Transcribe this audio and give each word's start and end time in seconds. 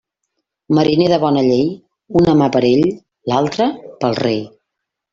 Mariner 0.77 1.09
de 1.11 1.19
bona 1.25 1.43
llei, 1.49 1.61
una 2.23 2.35
mà 2.41 2.49
per 2.57 2.65
ell; 2.73 2.85
l'altra, 3.35 3.71
pel 4.03 4.23
rei. 4.27 4.47